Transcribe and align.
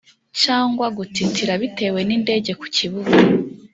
cyangwa 0.41 0.85
gutitira 0.97 1.53
bitewe 1.61 1.99
n 2.07 2.11
indege 2.17 2.51
ku 2.59 2.65
kibuga 2.75 3.15